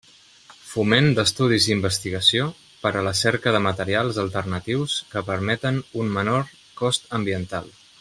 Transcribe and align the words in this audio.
Foment 0.69 1.09
d'estudis 1.19 1.67
i 1.67 1.71
investigació 1.75 2.47
per 2.87 2.93
a 2.95 3.05
la 3.09 3.13
cerca 3.21 3.55
de 3.57 3.61
materials 3.67 4.21
alternatius 4.25 4.99
que 5.13 5.27
permeten 5.31 5.79
un 6.05 6.11
menor 6.19 6.51
cost 6.83 7.11
ambiental. 7.21 7.75